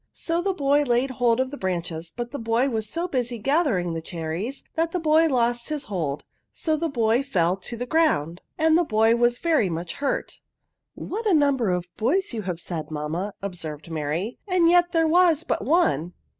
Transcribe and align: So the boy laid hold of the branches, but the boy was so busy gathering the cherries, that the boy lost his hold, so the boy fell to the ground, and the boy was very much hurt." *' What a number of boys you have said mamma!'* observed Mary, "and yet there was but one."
So 0.13 0.41
the 0.41 0.51
boy 0.51 0.81
laid 0.81 1.11
hold 1.11 1.39
of 1.39 1.51
the 1.51 1.59
branches, 1.59 2.11
but 2.17 2.31
the 2.31 2.39
boy 2.39 2.69
was 2.69 2.89
so 2.89 3.07
busy 3.07 3.37
gathering 3.37 3.93
the 3.93 4.01
cherries, 4.01 4.63
that 4.73 4.93
the 4.93 4.99
boy 4.99 5.27
lost 5.27 5.69
his 5.69 5.83
hold, 5.83 6.23
so 6.51 6.75
the 6.75 6.89
boy 6.89 7.21
fell 7.21 7.55
to 7.57 7.77
the 7.77 7.85
ground, 7.85 8.41
and 8.57 8.75
the 8.75 8.83
boy 8.83 9.15
was 9.15 9.37
very 9.37 9.69
much 9.69 9.93
hurt." 9.97 10.39
*' 10.71 10.93
What 10.95 11.27
a 11.27 11.35
number 11.35 11.69
of 11.69 11.85
boys 11.97 12.33
you 12.33 12.41
have 12.41 12.59
said 12.59 12.89
mamma!'* 12.89 13.35
observed 13.43 13.91
Mary, 13.91 14.39
"and 14.47 14.67
yet 14.67 14.91
there 14.91 15.07
was 15.07 15.43
but 15.43 15.63
one." 15.63 16.13